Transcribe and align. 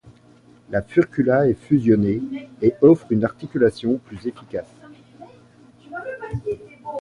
La 0.71 0.81
furcula 0.81 1.47
est 1.47 1.53
fusionnée 1.53 2.23
et 2.63 2.73
offre 2.81 3.05
une 3.11 3.23
articulation 3.23 3.97
plus 4.03 4.25
efficace. 4.27 4.73